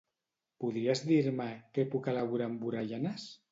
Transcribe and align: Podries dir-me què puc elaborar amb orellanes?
Podries 0.63 1.01
dir-me 1.09 1.47
què 1.77 1.87
puc 1.93 2.11
elaborar 2.17 2.51
amb 2.53 2.69
orellanes? 2.73 3.31